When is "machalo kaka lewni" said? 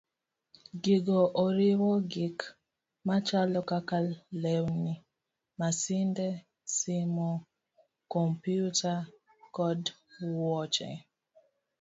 3.07-4.93